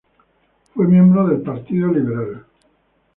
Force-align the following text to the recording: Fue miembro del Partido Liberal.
Fue 0.73 0.87
miembro 0.87 1.27
del 1.27 1.43
Partido 1.43 1.87
Liberal. 1.89 2.43